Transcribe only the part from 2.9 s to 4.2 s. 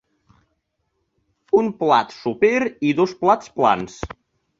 dos plats plans.